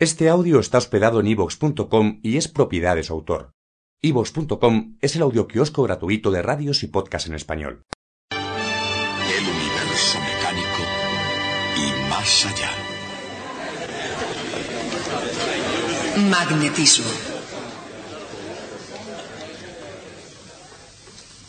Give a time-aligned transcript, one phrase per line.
[0.00, 3.52] Este audio está hospedado en ivox.com y es propiedad de su autor.
[4.00, 7.84] ivox.com es el audioquiosco gratuito de radios y podcasts en español.
[8.30, 10.82] El universo mecánico
[11.76, 12.70] y más allá.
[16.30, 17.10] Magnetismo.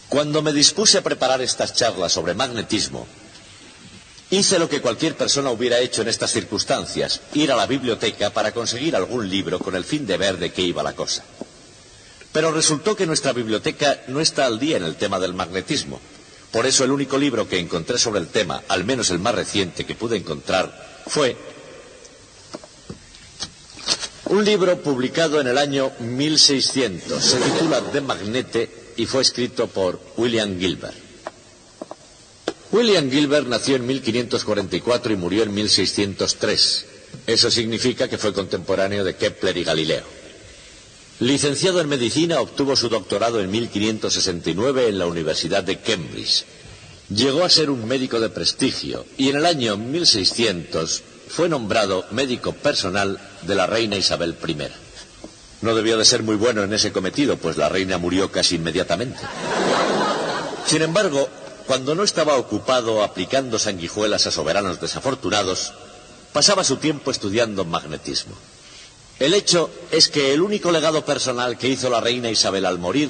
[0.09, 3.07] Cuando me dispuse a preparar estas charlas sobre magnetismo,
[4.31, 8.53] hice lo que cualquier persona hubiera hecho en estas circunstancias, ir a la biblioteca para
[8.53, 11.23] conseguir algún libro con el fin de ver de qué iba la cosa.
[12.31, 15.99] Pero resultó que nuestra biblioteca no está al día en el tema del magnetismo.
[16.51, 19.85] Por eso el único libro que encontré sobre el tema, al menos el más reciente
[19.85, 21.35] que pude encontrar, fue
[24.25, 27.21] un libro publicado en el año 1600.
[27.21, 31.10] Se titula De Magnete y fue escrito por William Gilbert.
[32.71, 36.85] William Gilbert nació en 1544 y murió en 1603.
[37.27, 40.03] Eso significa que fue contemporáneo de Kepler y Galileo.
[41.19, 46.45] Licenciado en medicina, obtuvo su doctorado en 1569 en la Universidad de Cambridge.
[47.13, 52.53] Llegó a ser un médico de prestigio y en el año 1600 fue nombrado médico
[52.53, 54.55] personal de la reina Isabel I.
[55.61, 59.19] No debió de ser muy bueno en ese cometido, pues la reina murió casi inmediatamente.
[60.65, 61.29] Sin embargo,
[61.67, 65.73] cuando no estaba ocupado aplicando sanguijuelas a soberanos desafortunados,
[66.33, 68.35] pasaba su tiempo estudiando magnetismo.
[69.19, 73.09] El hecho es que el único legado personal que hizo la reina Isabel al morir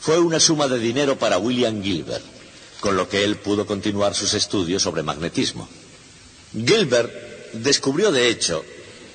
[0.00, 2.24] fue una suma de dinero para William Gilbert,
[2.80, 5.68] con lo que él pudo continuar sus estudios sobre magnetismo.
[6.52, 7.12] Gilbert
[7.52, 8.64] descubrió, de hecho,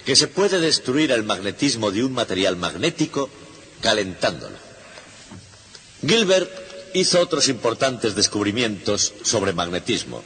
[0.06, 3.30] que se puede destruir el magnetismo de un material magnético
[3.82, 4.56] calentándolo.
[6.06, 6.50] Gilbert
[6.94, 10.24] hizo otros importantes descubrimientos sobre magnetismo.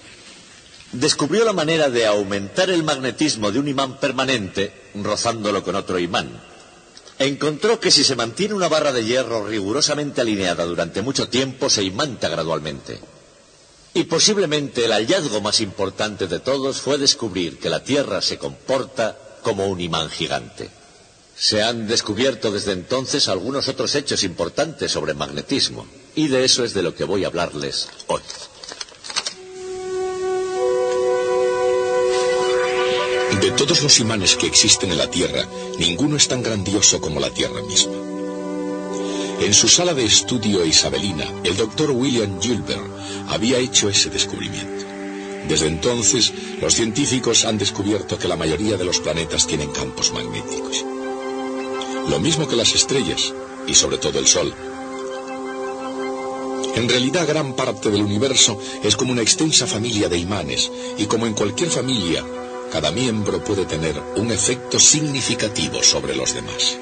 [0.92, 6.42] Descubrió la manera de aumentar el magnetismo de un imán permanente rozándolo con otro imán.
[7.20, 11.84] Encontró que si se mantiene una barra de hierro rigurosamente alineada durante mucho tiempo, se
[11.84, 13.00] imanta gradualmente.
[13.96, 19.18] Y posiblemente el hallazgo más importante de todos fue descubrir que la Tierra se comporta
[19.44, 20.70] como un imán gigante.
[21.36, 25.86] Se han descubierto desde entonces algunos otros hechos importantes sobre magnetismo,
[26.16, 28.22] y de eso es de lo que voy a hablarles hoy.
[33.42, 35.46] De todos los imanes que existen en la Tierra,
[35.78, 37.94] ninguno es tan grandioso como la Tierra misma.
[39.42, 42.82] En su sala de estudio isabelina, el doctor William Gilbert
[43.28, 44.86] había hecho ese descubrimiento.
[45.50, 46.32] Desde entonces,
[46.62, 50.86] los científicos han descubierto que la mayoría de los planetas tienen campos magnéticos.
[52.10, 53.34] Lo mismo que las estrellas,
[53.68, 54.54] y sobre todo el Sol.
[56.76, 61.28] En realidad, gran parte del universo es como una extensa familia de imanes, y como
[61.28, 62.26] en cualquier familia,
[62.72, 66.78] cada miembro puede tener un efecto significativo sobre los demás.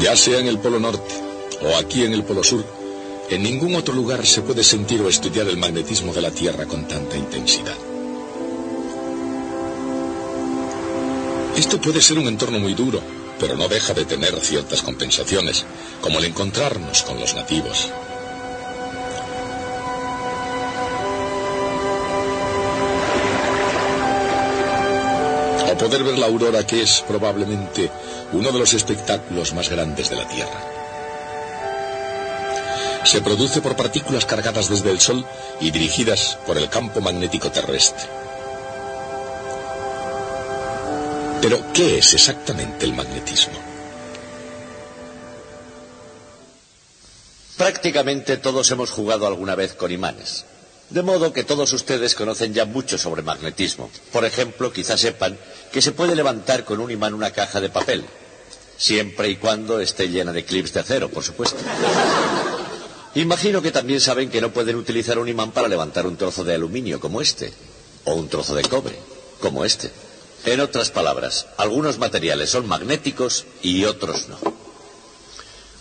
[0.00, 1.14] Ya sea en el Polo Norte
[1.62, 2.64] o aquí en el Polo Sur,
[3.28, 6.88] en ningún otro lugar se puede sentir o estudiar el magnetismo de la Tierra con
[6.88, 7.76] tanta intensidad.
[11.56, 13.00] Esto puede ser un entorno muy duro,
[13.40, 15.64] pero no deja de tener ciertas compensaciones,
[16.02, 17.90] como el encontrarnos con los nativos.
[25.72, 27.90] O poder ver la aurora, que es probablemente
[28.32, 30.60] uno de los espectáculos más grandes de la Tierra.
[33.04, 35.24] Se produce por partículas cargadas desde el Sol
[35.60, 38.29] y dirigidas por el campo magnético terrestre.
[41.42, 43.54] Pero, ¿qué es exactamente el magnetismo?
[47.56, 50.44] Prácticamente todos hemos jugado alguna vez con imanes.
[50.90, 53.90] De modo que todos ustedes conocen ya mucho sobre magnetismo.
[54.12, 55.38] Por ejemplo, quizás sepan
[55.72, 58.04] que se puede levantar con un imán una caja de papel,
[58.76, 61.58] siempre y cuando esté llena de clips de acero, por supuesto.
[63.14, 66.54] Imagino que también saben que no pueden utilizar un imán para levantar un trozo de
[66.54, 67.52] aluminio como este,
[68.04, 68.98] o un trozo de cobre
[69.40, 69.90] como este.
[70.44, 74.38] En otras palabras, algunos materiales son magnéticos y otros no.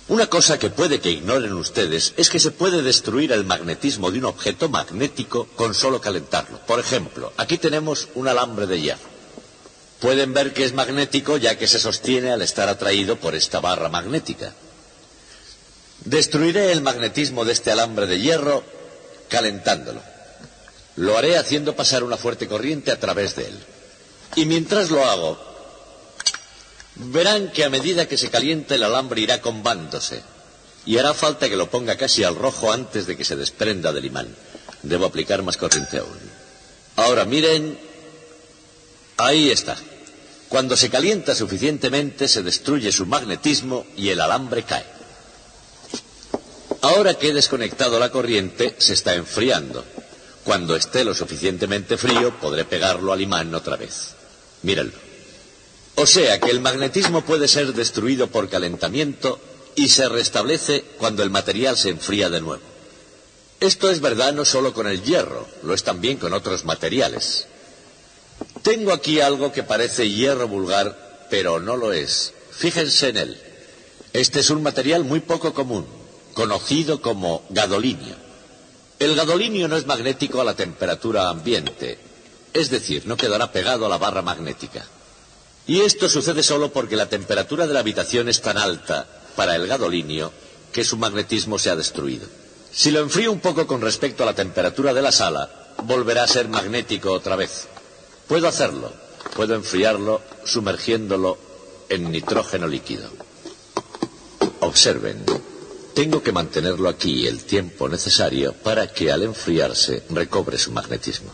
[0.10, 4.18] Una cosa que puede que ignoren ustedes es que se puede destruir el magnetismo de
[4.18, 6.60] un objeto magnético con solo calentarlo.
[6.66, 9.08] Por ejemplo, aquí tenemos un alambre de hierro.
[10.00, 13.88] Pueden ver que es magnético ya que se sostiene al estar atraído por esta barra
[13.88, 14.54] magnética.
[16.06, 18.64] Destruiré el magnetismo de este alambre de hierro
[19.30, 20.02] calentándolo.
[20.96, 23.60] Lo haré haciendo pasar una fuerte corriente a través de él.
[24.36, 25.38] Y mientras lo hago,
[26.96, 30.22] verán que a medida que se calienta el alambre irá combándose
[30.86, 34.06] y hará falta que lo ponga casi al rojo antes de que se desprenda del
[34.06, 34.28] imán.
[34.84, 36.20] Debo aplicar más corriente aún.
[36.96, 37.80] Ahora miren,
[39.18, 39.78] ahí está.
[40.48, 44.86] Cuando se calienta suficientemente se destruye su magnetismo y el alambre cae.
[46.82, 49.84] Ahora que he desconectado la corriente, se está enfriando.
[50.44, 54.16] Cuando esté lo suficientemente frío, podré pegarlo al imán otra vez.
[54.64, 54.98] Mírenlo.
[55.96, 59.40] O sea que el magnetismo puede ser destruido por calentamiento
[59.76, 62.64] y se restablece cuando el material se enfría de nuevo.
[63.60, 67.48] Esto es verdad no solo con el hierro, lo es también con otros materiales.
[68.62, 72.34] Tengo aquí algo que parece hierro vulgar, pero no lo es.
[72.52, 73.42] Fíjense en él.
[74.14, 75.86] Este es un material muy poco común,
[76.34, 78.16] conocido como gadolinio.
[78.98, 81.98] El gadolinio no es magnético a la temperatura ambiente,
[82.54, 84.86] es decir, no quedará pegado a la barra magnética.
[85.68, 89.68] Y esto sucede solo porque la temperatura de la habitación es tan alta para el
[89.68, 90.32] gadolinio
[90.72, 92.28] que su magnetismo se ha destruido.
[92.72, 96.28] Si lo enfrío un poco con respecto a la temperatura de la sala, volverá a
[96.28, 97.68] ser magnético otra vez.
[98.28, 98.92] Puedo hacerlo.
[99.36, 101.38] Puedo enfriarlo sumergiéndolo
[101.90, 103.10] en nitrógeno líquido.
[104.62, 105.24] Observen.
[105.94, 111.32] Tengo que mantenerlo aquí el tiempo necesario para que al enfriarse recobre su magnetismo.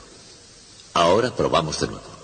[0.96, 2.16] Ahora probamos de nuevo.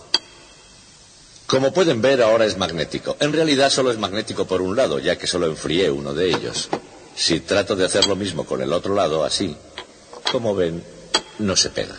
[1.46, 3.18] Como pueden ver, ahora es magnético.
[3.20, 6.70] En realidad solo es magnético por un lado, ya que solo enfrié uno de ellos.
[7.14, 9.58] Si trato de hacer lo mismo con el otro lado, así,
[10.32, 10.82] como ven,
[11.40, 11.98] no se pega.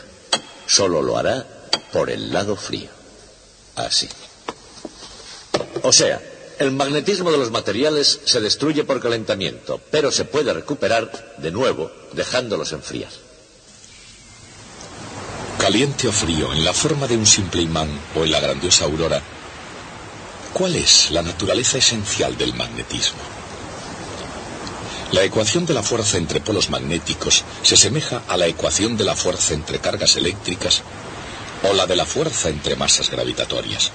[0.66, 1.46] Solo lo hará
[1.92, 2.88] por el lado frío.
[3.76, 4.08] Así.
[5.82, 6.22] O sea,
[6.58, 11.90] el magnetismo de los materiales se destruye por calentamiento, pero se puede recuperar de nuevo
[12.14, 13.10] dejándolos enfriar.
[15.62, 19.22] Caliente o frío, en la forma de un simple imán o en la grandiosa aurora,
[20.52, 23.20] ¿Cuál es la naturaleza esencial del magnetismo?
[25.12, 29.14] La ecuación de la fuerza entre polos magnéticos se asemeja a la ecuación de la
[29.14, 30.82] fuerza entre cargas eléctricas
[31.62, 33.92] o la de la fuerza entre masas gravitatorias.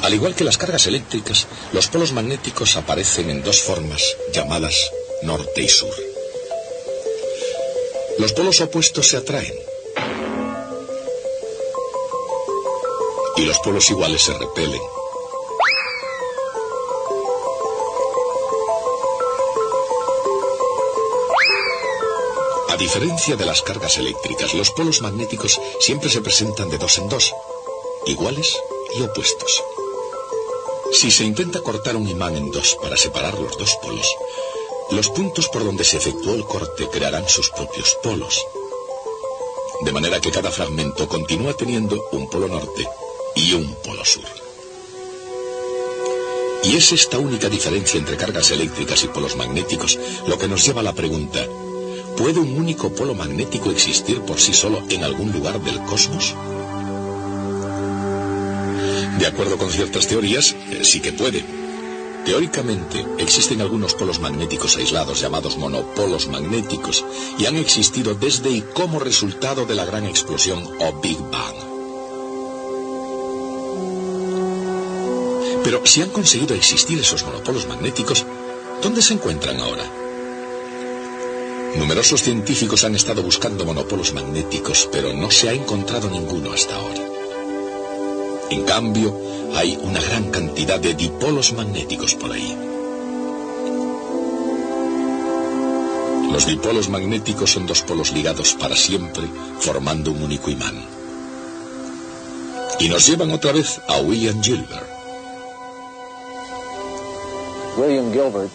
[0.00, 5.62] Al igual que las cargas eléctricas, los polos magnéticos aparecen en dos formas llamadas norte
[5.62, 6.13] y sur.
[8.18, 9.54] Los polos opuestos se atraen
[13.36, 14.80] y los polos iguales se repelen.
[22.68, 27.08] A diferencia de las cargas eléctricas, los polos magnéticos siempre se presentan de dos en
[27.08, 27.34] dos,
[28.06, 28.56] iguales
[28.96, 29.62] y opuestos.
[30.92, 34.06] Si se intenta cortar un imán en dos para separar los dos polos,
[34.90, 38.44] los puntos por donde se efectuó el corte crearán sus propios polos.
[39.84, 42.86] De manera que cada fragmento continúa teniendo un polo norte
[43.34, 44.24] y un polo sur.
[46.62, 50.80] Y es esta única diferencia entre cargas eléctricas y polos magnéticos lo que nos lleva
[50.80, 51.46] a la pregunta,
[52.16, 56.34] ¿puede un único polo magnético existir por sí solo en algún lugar del cosmos?
[59.18, 61.63] De acuerdo con ciertas teorías, eh, sí que puede.
[62.24, 67.04] Teóricamente, existen algunos polos magnéticos aislados llamados monopolos magnéticos
[67.38, 71.56] y han existido desde y como resultado de la gran explosión o Big Bang.
[75.62, 78.24] Pero si han conseguido existir esos monopolos magnéticos,
[78.82, 79.84] ¿dónde se encuentran ahora?
[81.76, 87.13] Numerosos científicos han estado buscando monopolos magnéticos, pero no se ha encontrado ninguno hasta ahora.
[88.50, 89.16] En cambio,
[89.54, 92.56] hay una gran cantidad de dipolos magnéticos por ahí.
[96.30, 99.22] Los dipolos magnéticos son dos polos ligados para siempre,
[99.60, 100.84] formando un único imán.
[102.80, 104.88] Y nos llevan otra vez a William Gilbert.
[107.76, 108.50] William Gilbert,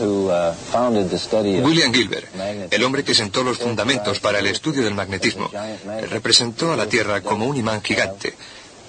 [0.00, 2.26] uh, William Gilbert,
[2.70, 5.50] el hombre que sentó los fundamentos para el estudio del magnetismo,
[6.08, 8.34] representó a la Tierra como un imán gigante.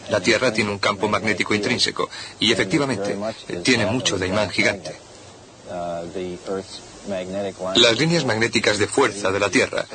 [0.10, 3.18] La Tierra tiene un campo magnético intrínseco y efectivamente
[3.64, 4.96] tiene mucho de imán gigante.
[7.76, 9.86] Las líneas magnéticas de fuerza de la Tierra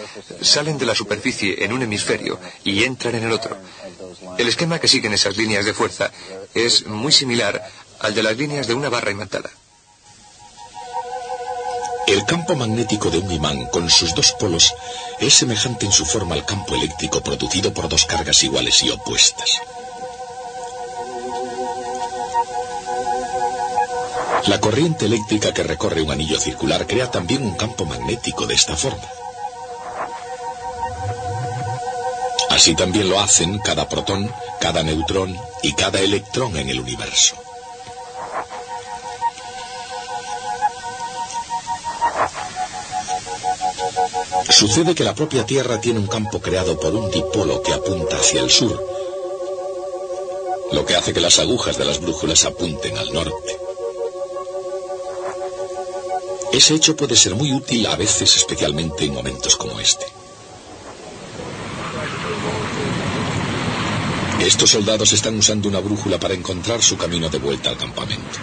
[0.43, 3.57] salen de la superficie en un hemisferio y entran en el otro.
[4.37, 6.11] El esquema que siguen esas líneas de fuerza
[6.55, 7.62] es muy similar
[8.00, 9.50] al de las líneas de una barra imantada.
[12.07, 14.75] El campo magnético de un imán con sus dos polos
[15.21, 19.61] es semejante en su forma al campo eléctrico producido por dos cargas iguales y opuestas.
[24.47, 28.76] La corriente eléctrica que recorre un anillo circular crea también un campo magnético de esta
[28.76, 29.05] forma.
[32.49, 37.37] Así también lo hacen cada protón, cada neutrón y cada electrón en el universo.
[44.49, 48.40] Sucede que la propia Tierra tiene un campo creado por un dipolo que apunta hacia
[48.40, 48.88] el sur,
[50.73, 53.59] lo que hace que las agujas de las brújulas apunten al norte.
[56.53, 60.07] Ese hecho puede ser muy útil a veces, especialmente en momentos como este.
[64.41, 68.39] Estos soldados están usando una brújula para encontrar su camino de vuelta al campamento.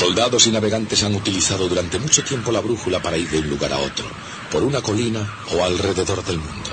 [0.00, 3.70] Soldados y navegantes han utilizado durante mucho tiempo la brújula para ir de un lugar
[3.74, 4.06] a otro,
[4.50, 6.70] por una colina o alrededor del mundo.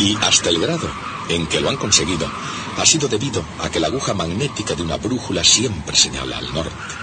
[0.00, 0.88] Y hasta el grado
[1.28, 2.26] en que lo han conseguido
[2.78, 6.94] ha sido debido a que la aguja magnética de una brújula siempre señala al norte.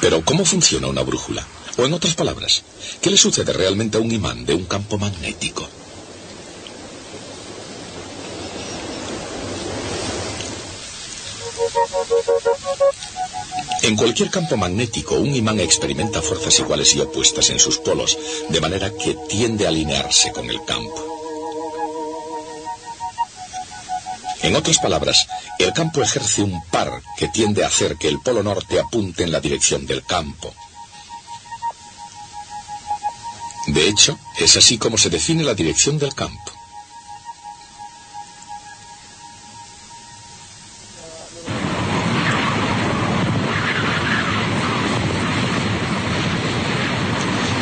[0.00, 1.46] Pero ¿cómo funciona una brújula?
[1.78, 2.62] O en otras palabras,
[3.02, 5.68] ¿qué le sucede realmente a un imán de un campo magnético?
[13.82, 18.18] En cualquier campo magnético, un imán experimenta fuerzas iguales y opuestas en sus polos,
[18.48, 21.16] de manera que tiende a alinearse con el campo.
[24.42, 25.26] En otras palabras,
[25.58, 29.32] el campo ejerce un par que tiende a hacer que el polo norte apunte en
[29.32, 30.54] la dirección del campo.
[33.66, 36.52] De hecho, es así como se define la dirección del campo.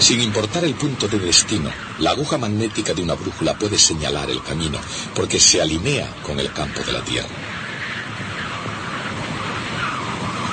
[0.01, 4.43] Sin importar el punto de destino, la aguja magnética de una brújula puede señalar el
[4.43, 4.79] camino,
[5.15, 7.29] porque se alinea con el campo de la Tierra.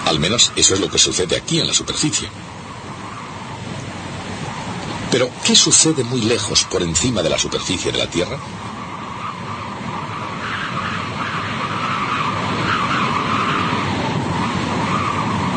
[0.06, 2.30] Al menos eso es lo que sucede aquí en la superficie.
[5.12, 8.40] Pero, ¿qué sucede muy lejos por encima de la superficie de la Tierra?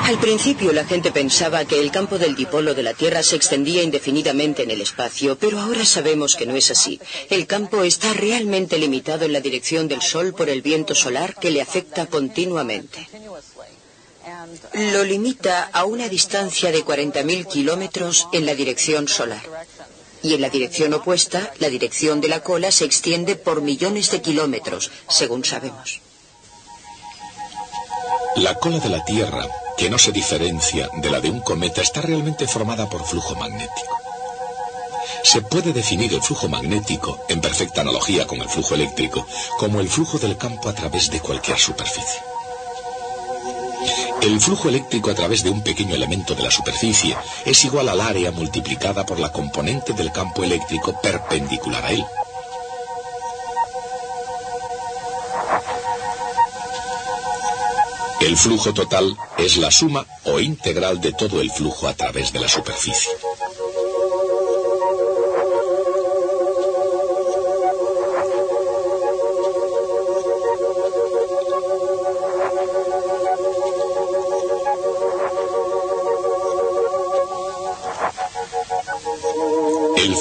[0.04, 3.82] Al principio la gente pensaba que el campo del dipolo de la Tierra se extendía
[3.82, 7.00] indefinidamente en el espacio, pero ahora sabemos que no es así.
[7.30, 11.50] El campo está realmente limitado en la dirección del Sol por el viento solar que
[11.50, 13.08] le afecta continuamente.
[14.92, 19.42] Lo limita a una distancia de 40.000 kilómetros en la dirección solar.
[20.22, 24.22] Y en la dirección opuesta, la dirección de la cola se extiende por millones de
[24.22, 26.00] kilómetros, según sabemos.
[28.36, 29.46] La cola de la Tierra,
[29.76, 33.98] que no se diferencia de la de un cometa, está realmente formada por flujo magnético.
[35.22, 39.26] Se puede definir el flujo magnético, en perfecta analogía con el flujo eléctrico,
[39.58, 42.20] como el flujo del campo a través de cualquier superficie.
[44.24, 47.14] El flujo eléctrico a través de un pequeño elemento de la superficie
[47.44, 52.02] es igual al área multiplicada por la componente del campo eléctrico perpendicular a él.
[58.22, 62.40] El flujo total es la suma o integral de todo el flujo a través de
[62.40, 63.10] la superficie.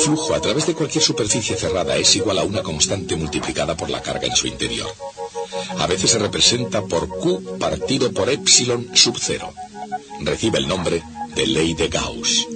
[0.03, 4.01] Flujo a través de cualquier superficie cerrada es igual a una constante multiplicada por la
[4.01, 4.93] carga en su interior.
[5.79, 9.53] A veces se representa por Q partido por epsilon sub cero.
[10.19, 11.01] Recibe el nombre
[11.35, 12.47] de ley de Gauss.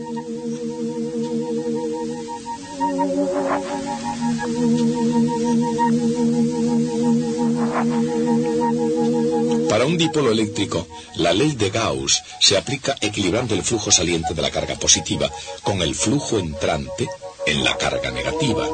[9.69, 10.85] Para un dipolo eléctrico,
[11.15, 15.31] la ley de Gauss se aplica equilibrando el flujo saliente de la carga positiva
[15.63, 17.07] con el flujo entrante
[17.47, 18.67] en la carga negativa.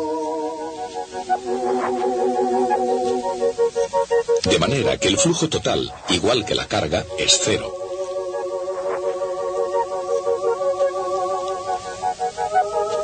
[4.45, 7.71] De manera que el flujo total, igual que la carga, es cero.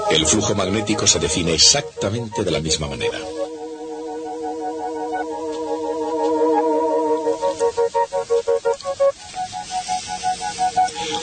[0.09, 3.19] El flujo magnético se define exactamente de la misma manera.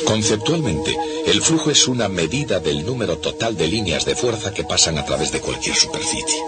[0.06, 0.96] Conceptualmente,
[1.26, 5.04] el flujo es una medida del número total de líneas de fuerza que pasan a
[5.04, 6.40] través de cualquier superficie.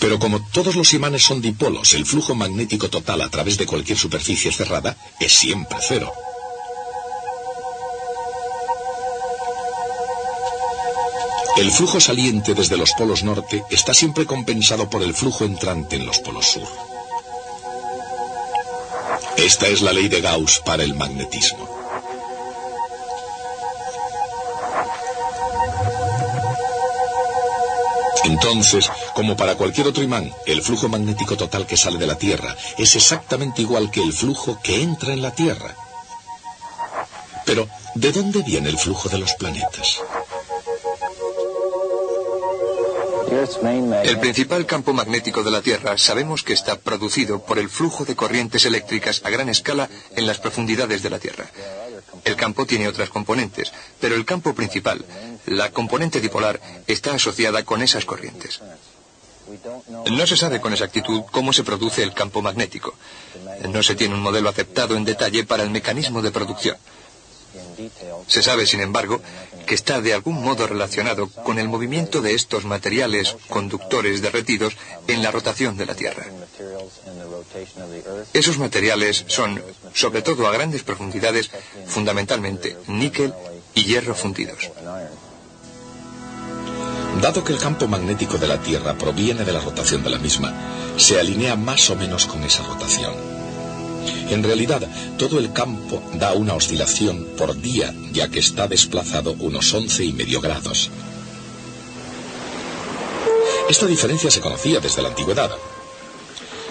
[0.00, 3.98] Pero como todos los imanes son dipolos, el flujo magnético total a través de cualquier
[3.98, 6.12] superficie cerrada es siempre cero.
[11.58, 16.06] El flujo saliente desde los polos norte está siempre compensado por el flujo entrante en
[16.06, 16.91] los polos sur.
[19.36, 21.68] Esta es la ley de Gauss para el magnetismo.
[28.24, 32.56] Entonces, como para cualquier otro imán, el flujo magnético total que sale de la Tierra
[32.78, 35.74] es exactamente igual que el flujo que entra en la Tierra.
[37.44, 40.00] Pero, ¿de dónde viene el flujo de los planetas?
[44.04, 48.16] El principal campo magnético de la Tierra sabemos que está producido por el flujo de
[48.16, 51.46] corrientes eléctricas a gran escala en las profundidades de la Tierra.
[52.24, 55.04] El campo tiene otras componentes, pero el campo principal,
[55.46, 58.60] la componente dipolar, está asociada con esas corrientes.
[60.10, 62.94] No se sabe con exactitud cómo se produce el campo magnético.
[63.68, 66.76] No se tiene un modelo aceptado en detalle para el mecanismo de producción.
[68.26, 69.20] Se sabe, sin embargo,
[69.66, 74.76] que está de algún modo relacionado con el movimiento de estos materiales conductores derretidos
[75.08, 76.26] en la rotación de la Tierra.
[78.32, 79.62] Esos materiales son,
[79.94, 81.50] sobre todo a grandes profundidades,
[81.86, 83.32] fundamentalmente níquel
[83.74, 84.70] y hierro fundidos.
[87.20, 90.52] Dado que el campo magnético de la Tierra proviene de la rotación de la misma,
[90.96, 93.31] se alinea más o menos con esa rotación.
[94.30, 94.82] En realidad,
[95.18, 100.12] todo el campo da una oscilación por día, ya que está desplazado unos once y
[100.12, 100.90] medio grados.
[103.68, 105.50] Esta diferencia se conocía desde la antigüedad.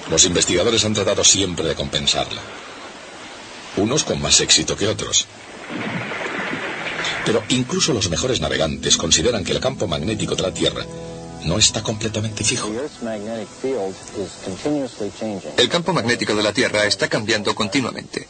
[0.09, 2.41] Los investigadores han tratado siempre de compensarla.
[3.77, 5.25] Unos con más éxito que otros.
[7.25, 10.85] Pero incluso los mejores navegantes consideran que el campo magnético de la Tierra
[11.45, 12.69] no está completamente fijo.
[15.57, 18.27] El campo magnético de la Tierra está cambiando continuamente.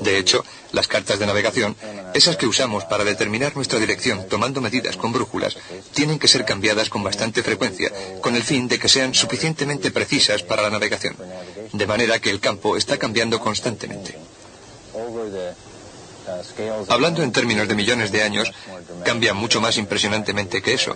[0.00, 1.76] De hecho, las cartas de navegación,
[2.14, 5.56] esas que usamos para determinar nuestra dirección tomando medidas con brújulas,
[5.92, 10.42] tienen que ser cambiadas con bastante frecuencia, con el fin de que sean suficientemente precisas
[10.42, 11.16] para la navegación.
[11.72, 14.16] De manera que el campo está cambiando constantemente.
[16.88, 18.52] Hablando en términos de millones de años,
[19.04, 20.94] cambia mucho más impresionantemente que eso.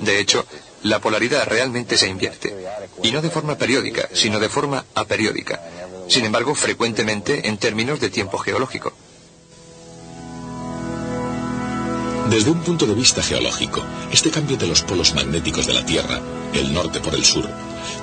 [0.00, 0.44] De hecho,
[0.82, 2.54] la polaridad realmente se invierte.
[3.02, 5.60] Y no de forma periódica, sino de forma aperiódica.
[6.08, 8.92] Sin embargo, frecuentemente en términos de tiempo geológico.
[12.30, 16.20] Desde un punto de vista geológico, este cambio de los polos magnéticos de la Tierra,
[16.54, 17.48] el norte por el sur,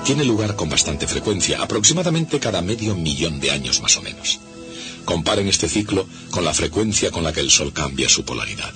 [0.02, 4.40] tiene lugar con bastante frecuencia, aproximadamente cada medio millón de años más o menos.
[5.04, 8.72] Comparen este ciclo con la frecuencia con la que el Sol cambia su polaridad.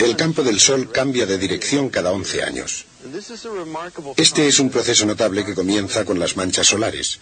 [0.00, 2.84] El campo del Sol cambia de dirección cada 11 años.
[4.16, 7.20] Este es un proceso notable que comienza con las manchas solares.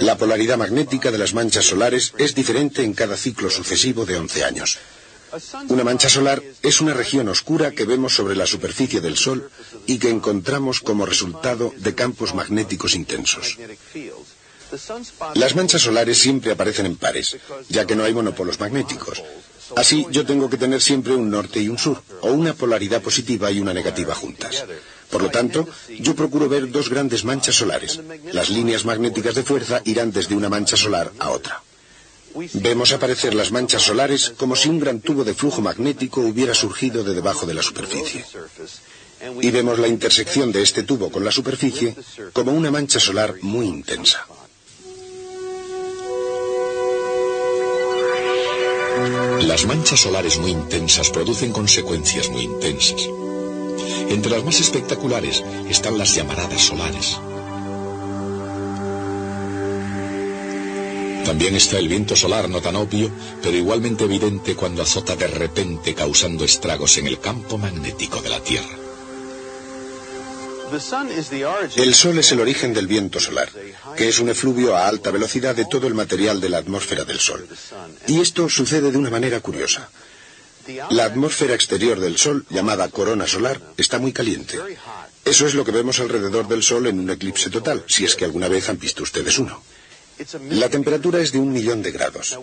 [0.00, 4.44] La polaridad magnética de las manchas solares es diferente en cada ciclo sucesivo de 11
[4.44, 4.78] años.
[5.68, 9.50] Una mancha solar es una región oscura que vemos sobre la superficie del Sol
[9.86, 13.58] y que encontramos como resultado de campos magnéticos intensos.
[15.34, 17.36] Las manchas solares siempre aparecen en pares,
[17.68, 19.22] ya que no hay monopolos magnéticos.
[19.74, 23.50] Así yo tengo que tener siempre un norte y un sur, o una polaridad positiva
[23.50, 24.64] y una negativa juntas.
[25.10, 28.00] Por lo tanto, yo procuro ver dos grandes manchas solares.
[28.32, 31.62] Las líneas magnéticas de fuerza irán desde una mancha solar a otra.
[32.54, 37.02] Vemos aparecer las manchas solares como si un gran tubo de flujo magnético hubiera surgido
[37.02, 38.24] de debajo de la superficie.
[39.40, 41.96] Y vemos la intersección de este tubo con la superficie
[42.32, 44.26] como una mancha solar muy intensa.
[49.42, 53.08] Las manchas solares muy intensas producen consecuencias muy intensas.
[54.08, 57.18] Entre las más espectaculares están las llamaradas solares.
[61.24, 63.10] También está el viento solar no tan obvio,
[63.42, 68.40] pero igualmente evidente cuando azota de repente causando estragos en el campo magnético de la
[68.40, 68.85] Tierra.
[71.76, 73.48] El Sol es el origen del viento solar,
[73.96, 77.20] que es un efluvio a alta velocidad de todo el material de la atmósfera del
[77.20, 77.46] Sol.
[78.06, 79.88] Y esto sucede de una manera curiosa.
[80.90, 84.58] La atmósfera exterior del Sol, llamada corona solar, está muy caliente.
[85.24, 88.24] Eso es lo que vemos alrededor del Sol en un eclipse total, si es que
[88.24, 89.62] alguna vez han visto ustedes uno.
[90.50, 92.38] La temperatura es de un millón de grados.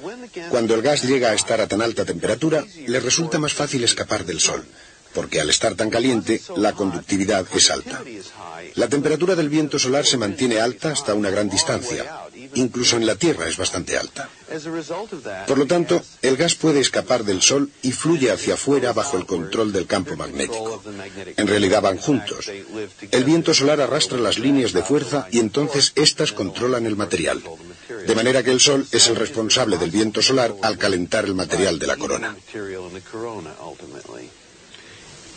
[0.50, 4.26] Cuando el gas llega a estar a tan alta temperatura, le resulta más fácil escapar
[4.26, 4.64] del Sol.
[5.14, 8.02] Porque al estar tan caliente, la conductividad es alta.
[8.76, 12.24] La temperatura del viento solar se mantiene alta hasta una gran distancia.
[12.56, 14.30] Incluso en la Tierra es bastante alta.
[15.48, 19.26] Por lo tanto, el gas puede escapar del Sol y fluye hacia afuera bajo el
[19.26, 20.84] control del campo magnético.
[21.38, 22.52] En realidad van juntos.
[23.12, 27.42] El viento solar arrastra las líneas de fuerza y entonces éstas controlan el material.
[28.08, 31.80] De manera que el Sol es el responsable del viento solar al calentar el material
[31.80, 32.36] de la corona.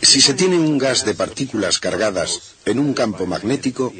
[0.07, 3.91] Si se tiene un gas de partículas cargadas en un campo magnético,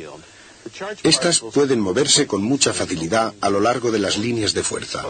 [1.04, 5.04] estas pueden moverse con mucha facilidad a lo largo de las líneas de fuerza.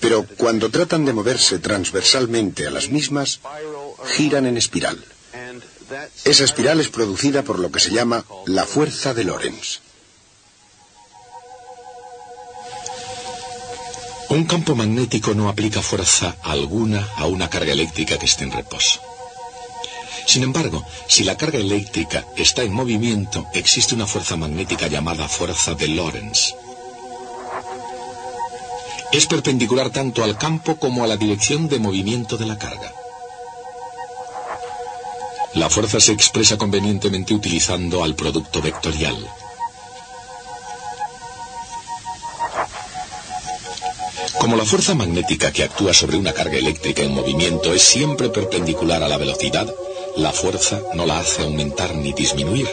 [0.00, 3.40] Pero cuando tratan de moverse transversalmente a las mismas,
[4.04, 5.02] giran en espiral.
[6.26, 9.80] Esa espiral es producida por lo que se llama la fuerza de Lorentz.
[14.36, 19.00] Un campo magnético no aplica fuerza alguna a una carga eléctrica que esté en reposo.
[20.26, 25.72] Sin embargo, si la carga eléctrica está en movimiento, existe una fuerza magnética llamada fuerza
[25.72, 26.52] de Lorentz.
[29.10, 32.92] Es perpendicular tanto al campo como a la dirección de movimiento de la carga.
[35.54, 39.16] La fuerza se expresa convenientemente utilizando al producto vectorial.
[44.46, 49.02] Como la fuerza magnética que actúa sobre una carga eléctrica en movimiento es siempre perpendicular
[49.02, 49.66] a la velocidad,
[50.14, 52.68] la fuerza no la hace aumentar ni disminuir.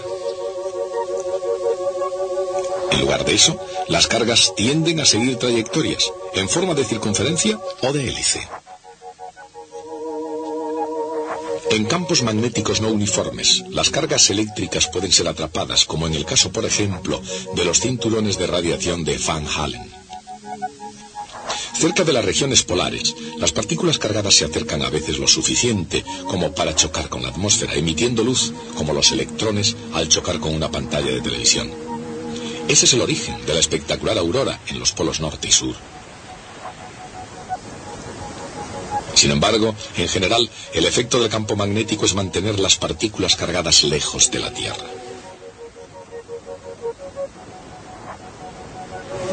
[2.92, 7.92] En lugar de eso, las cargas tienden a seguir trayectorias, en forma de circunferencia o
[7.92, 8.48] de hélice.
[11.72, 16.52] En campos magnéticos no uniformes, las cargas eléctricas pueden ser atrapadas, como en el caso,
[16.52, 17.20] por ejemplo,
[17.56, 20.03] de los cinturones de radiación de Van Halen.
[21.76, 26.54] Cerca de las regiones polares, las partículas cargadas se acercan a veces lo suficiente como
[26.54, 31.12] para chocar con la atmósfera, emitiendo luz como los electrones al chocar con una pantalla
[31.12, 31.72] de televisión.
[32.68, 35.76] Ese es el origen de la espectacular aurora en los polos norte y sur.
[39.16, 44.32] Sin embargo, en general, el efecto del campo magnético es mantener las partículas cargadas lejos
[44.32, 45.03] de la Tierra.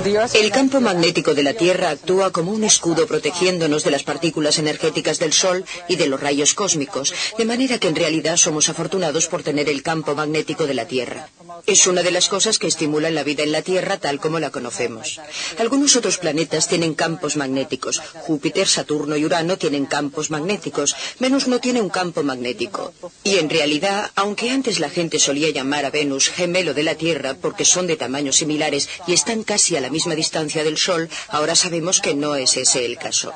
[0.03, 5.19] El campo magnético de la Tierra actúa como un escudo protegiéndonos de las partículas energéticas
[5.19, 9.43] del Sol y de los rayos cósmicos, de manera que en realidad somos afortunados por
[9.43, 11.29] tener el campo magnético de la Tierra.
[11.67, 14.51] Es una de las cosas que estimulan la vida en la Tierra tal como la
[14.51, 15.21] conocemos.
[15.59, 18.01] Algunos otros planetas tienen campos magnéticos.
[18.23, 20.97] Júpiter, Saturno y Urano tienen campos magnéticos.
[21.19, 22.95] Venus no tiene un campo magnético.
[23.23, 27.35] Y en realidad, aunque antes la gente solía llamar a Venus gemelo de la Tierra
[27.35, 32.01] porque son de tamaños similares y están casi a misma distancia del Sol, ahora sabemos
[32.01, 33.33] que no es ese el caso.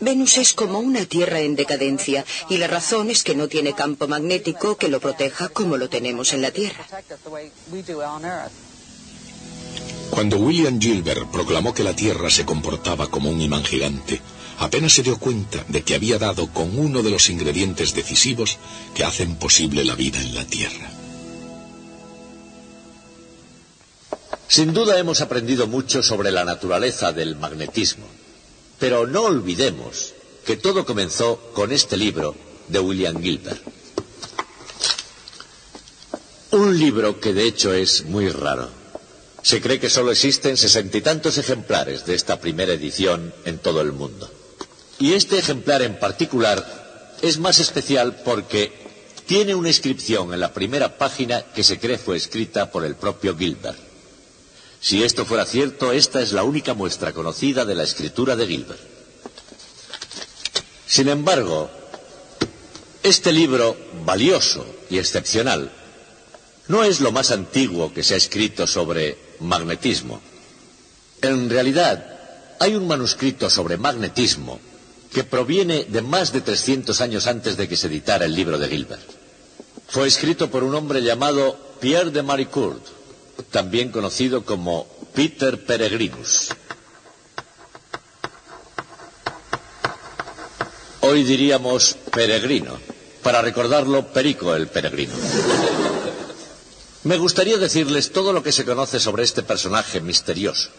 [0.00, 4.06] Venus es como una Tierra en decadencia y la razón es que no tiene campo
[4.08, 6.86] magnético que lo proteja como lo tenemos en la Tierra.
[10.10, 14.20] Cuando William Gilbert proclamó que la Tierra se comportaba como un imán gigante,
[14.58, 18.58] apenas se dio cuenta de que había dado con uno de los ingredientes decisivos
[18.94, 20.93] que hacen posible la vida en la Tierra.
[24.48, 28.06] Sin duda hemos aprendido mucho sobre la naturaleza del magnetismo,
[28.78, 32.36] pero no olvidemos que todo comenzó con este libro
[32.68, 33.62] de William Gilbert.
[36.50, 38.68] Un libro que de hecho es muy raro.
[39.42, 43.80] Se cree que solo existen sesenta y tantos ejemplares de esta primera edición en todo
[43.80, 44.30] el mundo.
[44.98, 48.72] Y este ejemplar en particular es más especial porque
[49.26, 53.36] tiene una inscripción en la primera página que se cree fue escrita por el propio
[53.36, 53.83] Gilbert.
[54.84, 58.80] Si esto fuera cierto, esta es la única muestra conocida de la escritura de Gilbert.
[60.86, 61.70] Sin embargo,
[63.02, 65.72] este libro, valioso y excepcional,
[66.68, 70.20] no es lo más antiguo que se ha escrito sobre magnetismo.
[71.22, 72.18] En realidad,
[72.60, 74.60] hay un manuscrito sobre magnetismo
[75.10, 78.68] que proviene de más de 300 años antes de que se editara el libro de
[78.68, 79.10] Gilbert.
[79.88, 82.84] Fue escrito por un hombre llamado Pierre de Maricourt,
[83.50, 86.48] también conocido como Peter Peregrinus.
[91.00, 92.78] Hoy diríamos peregrino,
[93.22, 95.12] para recordarlo Perico el peregrino.
[97.04, 100.70] Me gustaría decirles todo lo que se conoce sobre este personaje misterioso.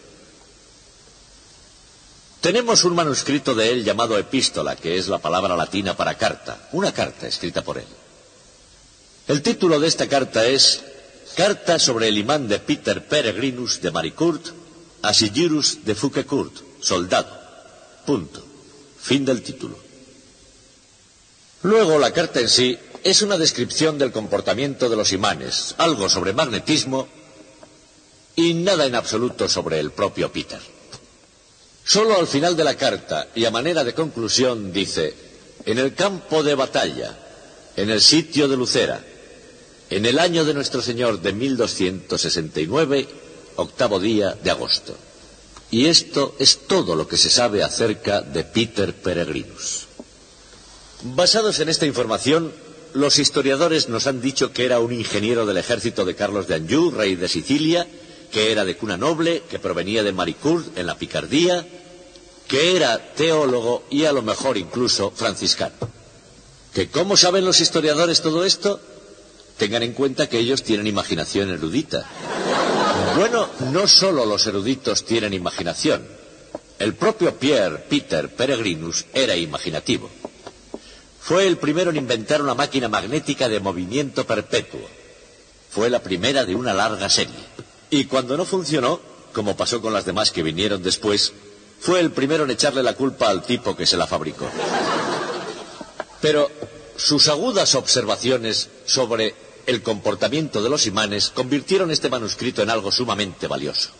[2.40, 6.92] Tenemos un manuscrito de él llamado epístola, que es la palabra latina para carta, una
[6.92, 7.86] carta escrita por él.
[9.28, 10.82] El título de esta carta es
[11.36, 14.42] Carta sobre el imán de Peter Peregrinus de Maricourt
[15.02, 17.28] a Sigirus de Fouquecourt, soldado.
[18.06, 18.42] Punto.
[18.98, 19.76] Fin del título.
[21.62, 26.32] Luego, la carta en sí es una descripción del comportamiento de los imanes, algo sobre
[26.32, 27.06] magnetismo
[28.34, 30.60] y nada en absoluto sobre el propio Peter.
[31.84, 35.12] Solo al final de la carta y a manera de conclusión dice,
[35.66, 37.14] en el campo de batalla,
[37.76, 39.04] en el sitio de Lucera,
[39.90, 43.08] en el año de nuestro Señor de 1269,
[43.56, 44.94] octavo día de agosto.
[45.70, 49.86] Y esto es todo lo que se sabe acerca de Peter Peregrinus.
[51.02, 52.52] Basados en esta información,
[52.94, 56.90] los historiadores nos han dicho que era un ingeniero del ejército de Carlos de Anjou,
[56.90, 57.86] rey de Sicilia,
[58.30, 61.66] que era de cuna noble, que provenía de Maricourt, en la Picardía,
[62.48, 65.74] que era teólogo y a lo mejor incluso franciscano.
[66.72, 68.80] ¿Que cómo saben los historiadores todo esto?
[69.58, 72.04] Tengan en cuenta que ellos tienen imaginación erudita.
[73.16, 76.06] Bueno, no solo los eruditos tienen imaginación.
[76.78, 80.10] El propio Pierre Peter Peregrinus era imaginativo.
[81.20, 84.80] Fue el primero en inventar una máquina magnética de movimiento perpetuo.
[85.70, 87.34] Fue la primera de una larga serie.
[87.88, 89.00] Y cuando no funcionó,
[89.32, 91.32] como pasó con las demás que vinieron después,
[91.80, 94.48] fue el primero en echarle la culpa al tipo que se la fabricó.
[96.20, 96.50] Pero
[96.96, 99.34] sus agudas observaciones sobre
[99.66, 103.90] el comportamiento de los imanes convirtieron este manuscrito en algo sumamente valioso.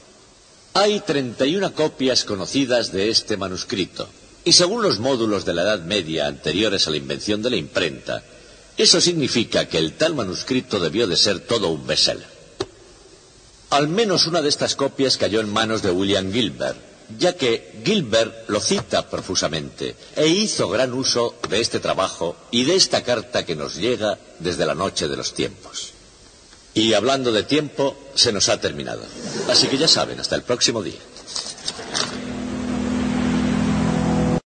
[0.74, 4.08] Hay 31 copias conocidas de este manuscrito,
[4.44, 8.22] y según los módulos de la Edad Media anteriores a la invención de la imprenta,
[8.76, 12.28] eso significa que el tal manuscrito debió de ser todo un bestseller.
[13.70, 16.78] Al menos una de estas copias cayó en manos de William Gilbert,
[17.18, 22.74] ya que Gilbert lo cita profusamente e hizo gran uso de este trabajo y de
[22.74, 25.92] esta carta que nos llega desde la noche de los tiempos.
[26.74, 29.02] Y hablando de tiempo, se nos ha terminado.
[29.48, 31.00] Así que ya saben, hasta el próximo día.